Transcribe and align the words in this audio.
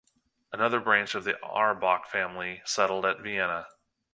Another 0.51 0.79
branch 0.79 1.13
of 1.13 1.25
the 1.25 1.37
Auerbach 1.45 2.07
family 2.09 2.63
settled 2.65 3.05
at 3.05 3.19
Vienna. 3.19 3.67